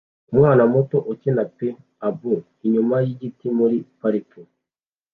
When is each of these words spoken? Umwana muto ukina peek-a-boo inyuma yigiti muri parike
Umwana 0.31 0.63
muto 0.73 0.97
ukina 1.11 1.43
peek-a-boo 1.57 2.41
inyuma 2.65 2.95
yigiti 3.05 3.45
muri 3.57 3.77
parike 3.99 4.41